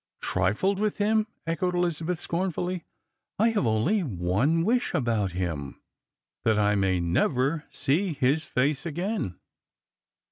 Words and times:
"Trifled 0.19 0.79
with 0.79 0.97
him!" 0.97 1.27
echoed 1.45 1.75
Elizabeth 1.75 2.17
scornfuUjr; 2.27 2.81
"I 3.37 3.49
have 3.49 3.67
only 3.67 4.01
one 4.01 4.63
wish 4.65 4.95
about 4.95 5.33
him,— 5.33 5.79
that 6.43 6.57
I 6.57 6.73
may 6.73 6.99
never 6.99 7.65
see 7.69 8.13
his 8.13 8.43
fact 8.43 8.87
again." 8.87 9.35